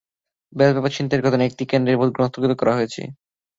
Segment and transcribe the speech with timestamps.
[0.53, 3.01] Ballot paper ছিনতাইয়ের ঘটনায় একটি কেন্দ্রের ভোট গ্রহণ স্থগিত করা হয়েছে।